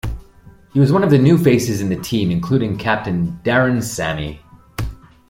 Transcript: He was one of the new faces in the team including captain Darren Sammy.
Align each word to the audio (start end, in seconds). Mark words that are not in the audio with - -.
He 0.73 0.79
was 0.79 0.91
one 0.91 1.03
of 1.03 1.11
the 1.11 1.19
new 1.19 1.37
faces 1.37 1.79
in 1.79 1.89
the 1.89 1.95
team 1.95 2.31
including 2.31 2.75
captain 2.75 3.39
Darren 3.43 3.83
Sammy. 3.83 4.41